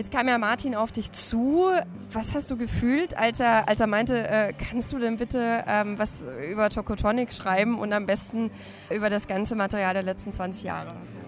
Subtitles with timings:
[0.00, 1.66] Jetzt kam ja Martin auf dich zu.
[2.10, 5.98] Was hast du gefühlt, als er, als er meinte, äh, kannst du denn bitte ähm,
[5.98, 8.50] was über Tokotronic schreiben und am besten
[8.88, 10.94] über das ganze Material der letzten 20 Jahre?
[11.08, 11.18] So.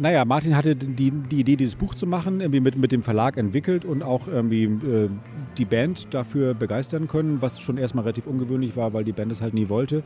[0.00, 3.36] Naja, Martin hatte die, die Idee, dieses Buch zu machen, irgendwie mit, mit dem Verlag
[3.36, 5.10] entwickelt und auch irgendwie äh,
[5.58, 9.42] die Band dafür begeistern können, was schon erstmal relativ ungewöhnlich war, weil die Band es
[9.42, 10.04] halt nie wollte.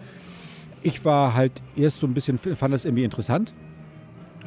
[0.82, 3.54] Ich war halt erst so ein bisschen, fand das irgendwie interessant,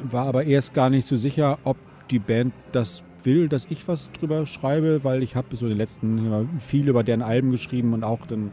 [0.02, 1.78] war aber erst gar nicht so sicher, ob
[2.10, 5.78] die Band das will, dass ich was drüber schreibe, weil ich habe so in den
[5.78, 8.50] letzten viel über deren Alben geschrieben und auch dann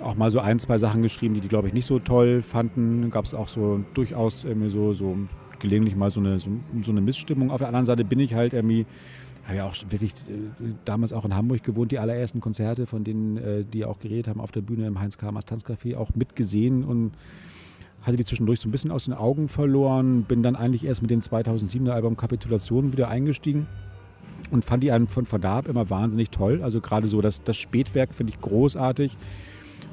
[0.00, 3.10] auch mal so ein, zwei Sachen geschrieben, die die, glaube ich, nicht so toll fanden.
[3.10, 5.16] Gab es auch so durchaus irgendwie so, so
[5.60, 6.50] gelegentlich mal so eine, so,
[6.82, 7.50] so, eine Missstimmung.
[7.50, 8.84] Auf der anderen Seite bin ich halt irgendwie,
[9.44, 13.36] habe ja auch wirklich äh, damals auch in Hamburg gewohnt, die allerersten Konzerte, von denen
[13.36, 17.12] äh, die auch geredet haben auf der Bühne im Heinz Kamers Tanzcafé, auch mitgesehen und
[18.04, 21.10] hatte die zwischendurch so ein bisschen aus den Augen verloren, bin dann eigentlich erst mit
[21.10, 23.66] dem 2007er Album Kapitulation wieder eingestiegen
[24.50, 26.60] und fand die einen von Verdarb immer wahnsinnig toll.
[26.62, 29.16] Also gerade so das, das Spätwerk finde ich großartig.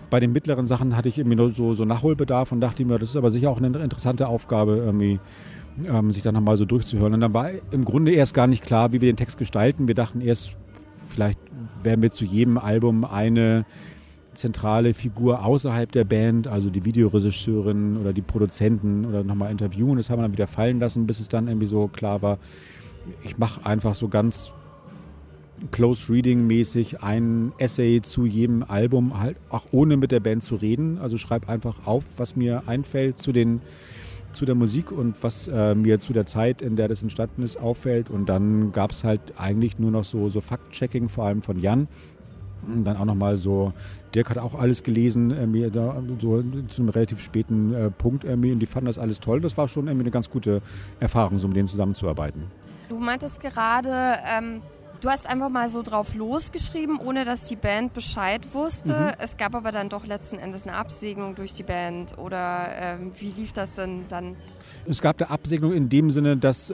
[0.10, 3.12] Bei den mittleren Sachen hatte ich irgendwie nur so, so Nachholbedarf und dachte mir, das
[3.12, 5.22] ist aber sicher auch eine interessante Aufgabe, irgendwie,
[5.86, 7.14] ähm, sich dann nochmal so durchzuhören.
[7.14, 9.88] Und dann war im Grunde erst gar nicht klar, wie wir den Text gestalten.
[9.88, 10.58] Wir dachten erst,
[11.08, 11.40] vielleicht
[11.82, 13.66] werden wir zu jedem Album eine
[14.34, 19.98] zentrale Figur außerhalb der Band, also die Videoregisseurin oder die Produzenten oder nochmal interviewen.
[19.98, 22.38] Das haben wir dann wieder fallen lassen, bis es dann irgendwie so klar war,
[23.24, 24.52] ich mache einfach so ganz
[25.70, 30.56] Close Reading mäßig ein Essay zu jedem Album, halt auch ohne mit der Band zu
[30.56, 30.98] reden.
[30.98, 33.62] Also schreibe einfach auf, was mir einfällt zu den
[34.34, 37.58] zu der Musik und was äh, mir zu der Zeit, in der das entstanden ist,
[37.58, 38.10] auffällt.
[38.10, 41.90] Und dann gab es halt eigentlich nur noch so, so Fact-Checking, vor allem von Jan,
[42.84, 43.74] dann auch nochmal so,
[44.14, 48.52] Dirk hat auch alles gelesen, irgendwie da, so zu einem relativ späten äh, Punkt irgendwie,
[48.52, 49.42] und die fanden das alles toll.
[49.42, 50.62] Das war schon irgendwie eine ganz gute
[51.00, 52.44] Erfahrung, so mit denen zusammenzuarbeiten.
[52.90, 54.62] Du meintest gerade, ähm,
[55.00, 58.94] du hast einfach mal so drauf losgeschrieben, ohne dass die Band Bescheid wusste.
[58.94, 59.12] Mhm.
[59.20, 62.18] Es gab aber dann doch letzten Endes eine Absegnung durch die Band.
[62.18, 64.36] Oder ähm, wie lief das denn dann?
[64.86, 66.74] Es gab eine Absegnung in dem Sinne, dass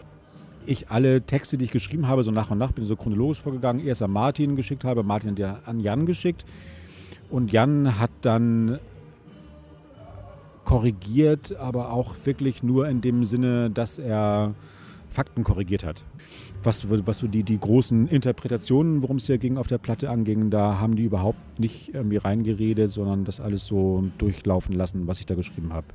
[0.67, 3.85] ich alle Texte, die ich geschrieben habe, so nach und nach bin so chronologisch vorgegangen,
[3.85, 5.35] erst an Martin geschickt habe, Martin
[5.66, 6.45] an Jan geschickt.
[7.29, 8.79] Und Jan hat dann
[10.63, 14.53] korrigiert, aber auch wirklich nur in dem Sinne, dass er
[15.09, 16.03] Fakten korrigiert hat.
[16.63, 20.49] Was, was so die, die großen Interpretationen, worum es hier ging, auf der Platte anging,
[20.49, 25.25] da haben die überhaupt nicht irgendwie reingeredet, sondern das alles so durchlaufen lassen, was ich
[25.25, 25.88] da geschrieben habe.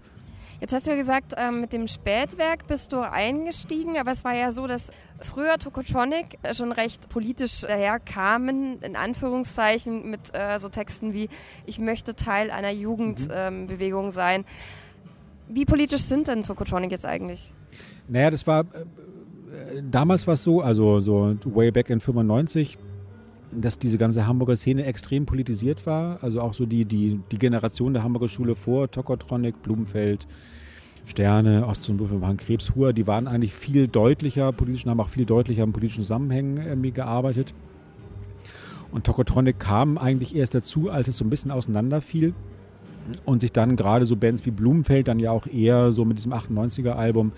[0.62, 4.32] Jetzt hast du ja gesagt, ähm, mit dem Spätwerk bist du eingestiegen, aber es war
[4.32, 11.14] ja so, dass früher Tokotronic schon recht politisch daherkamen, in Anführungszeichen, mit äh, so Texten
[11.14, 11.28] wie
[11.66, 14.06] Ich möchte Teil einer Jugendbewegung mhm.
[14.06, 14.44] ähm, sein.
[15.48, 17.52] Wie politisch sind denn Tokotronic jetzt eigentlich?
[18.06, 22.78] Naja, das war, äh, damals war es so, also so way back in 95,
[23.54, 26.18] dass diese ganze Hamburger Szene extrem politisiert war.
[26.22, 30.26] Also auch so die, die, die Generation der Hamburger Schule vor Tokotronic, Blumenfeld,
[31.04, 35.26] Sterne, Ost- und waren Krebshur, die waren eigentlich viel deutlicher politisch und haben auch viel
[35.26, 37.52] deutlicher in politischen Zusammenhängen irgendwie gearbeitet.
[38.92, 42.34] Und Tokotronic kam eigentlich erst dazu, als es so ein bisschen auseinanderfiel
[43.24, 46.32] und sich dann gerade so Bands wie Blumenfeld dann ja auch eher so mit diesem
[46.32, 47.32] 98er-Album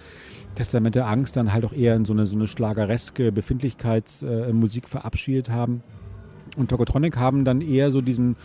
[0.54, 4.88] Testament der Angst dann halt auch eher in so eine, so eine schlagereske Befindlichkeitsmusik äh,
[4.88, 5.82] verabschiedet haben.
[6.56, 8.36] Und Tokotronic haben dann eher so diesen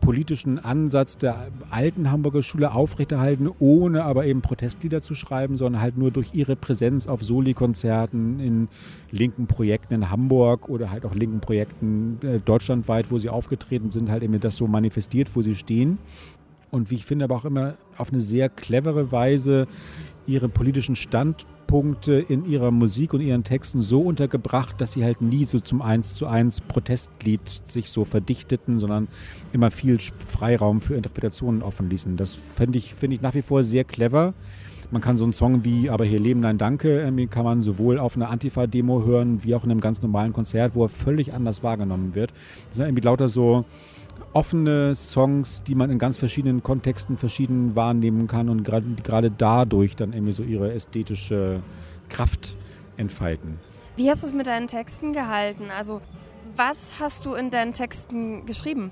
[0.00, 5.96] politischen Ansatz der alten Hamburger Schule aufrechterhalten, ohne aber eben Protestlieder zu schreiben, sondern halt
[5.96, 8.68] nur durch ihre Präsenz auf Soli-Konzerten in
[9.10, 14.10] linken Projekten in Hamburg oder halt auch linken Projekten äh, deutschlandweit, wo sie aufgetreten sind,
[14.10, 15.98] halt eben das so manifestiert, wo sie stehen.
[16.70, 19.66] Und wie ich finde, aber auch immer auf eine sehr clevere Weise
[20.26, 25.20] ihre politischen Standpunkte Punkte in ihrer Musik und ihren Texten so untergebracht, dass sie halt
[25.20, 29.08] nie so zum Eins zu eins Protestlied sich so verdichteten, sondern
[29.52, 32.16] immer viel Freiraum für Interpretationen offen ließen.
[32.16, 34.34] Das finde ich, find ich nach wie vor sehr clever.
[34.92, 38.14] Man kann so einen Song wie Aber hier Leben, nein, danke, kann man sowohl auf
[38.14, 42.14] einer Antifa-Demo hören, wie auch in einem ganz normalen Konzert, wo er völlig anders wahrgenommen
[42.14, 42.32] wird.
[42.68, 43.64] Das sind irgendwie lauter so
[44.36, 49.96] offene Songs, die man in ganz verschiedenen Kontexten verschieden wahrnehmen kann und gerade, gerade dadurch
[49.96, 51.62] dann irgendwie so ihre ästhetische
[52.10, 52.54] Kraft
[52.98, 53.58] entfalten.
[53.96, 55.70] Wie hast du es mit deinen Texten gehalten?
[55.74, 56.02] Also
[56.54, 58.90] was hast du in deinen Texten geschrieben?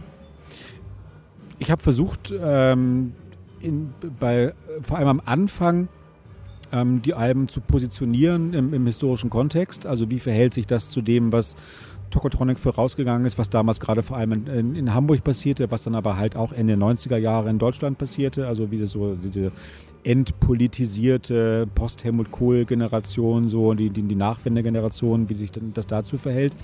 [1.59, 3.13] Ich habe versucht, ähm,
[3.61, 5.89] in, bei, vor allem am Anfang
[6.73, 9.85] ähm, die Alben zu positionieren im, im historischen Kontext.
[9.85, 11.55] Also wie verhält sich das zu dem, was
[12.15, 15.97] Tokotronic vorausgegangen ist, was damals gerade vor allem in, in, in, Hamburg passierte, was dann
[15.97, 18.47] aber halt auch Ende 90er Jahre in Deutschland passierte.
[18.47, 19.51] Also wie so diese
[20.05, 26.55] entpolitisierte Post-Helmut Kohl-Generation, so die, die, die Nachwendegeneration, wie sich das dazu verhält.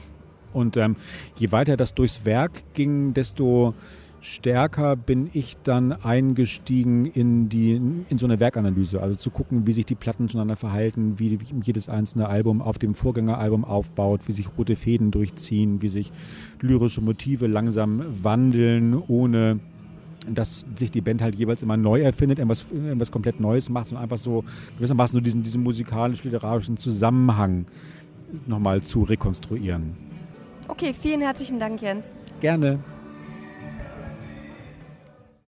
[0.52, 0.94] Und ähm,
[1.37, 3.75] je weiter das durchs Werk ging, desto
[4.20, 9.00] stärker bin ich dann eingestiegen in, die, in so eine Werkanalyse.
[9.00, 12.94] Also zu gucken, wie sich die Platten zueinander verhalten, wie jedes einzelne Album auf dem
[12.94, 16.12] Vorgängeralbum aufbaut, wie sich rote Fäden durchziehen, wie sich
[16.61, 19.61] lyrische Motive langsam wandeln, ohne
[20.28, 24.02] dass sich die Band halt jeweils immer neu erfindet, irgendwas, irgendwas komplett Neues macht, sondern
[24.02, 24.44] einfach so
[24.76, 27.64] gewissermaßen so diesen, diesen musikalisch-literarischen Zusammenhang
[28.46, 29.96] nochmal zu rekonstruieren.
[30.69, 32.11] Okay, vielen herzlichen Dank, Jens.
[32.40, 32.81] Gerne.